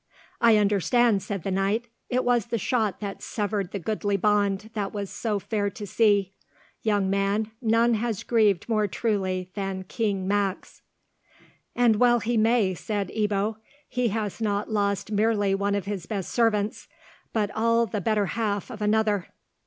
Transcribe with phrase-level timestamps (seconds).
[0.41, 4.91] "I understand," said the knight; "it was the shot that severed the goodly bond that
[4.91, 6.33] was so fair to see.
[6.81, 10.81] Young man, none has grieved more truly than King Max."
[11.75, 13.57] "And well he may," said Ebbo.
[13.87, 16.87] "He has not lost merely one of his best servants,
[17.31, 19.27] but all the better half of another."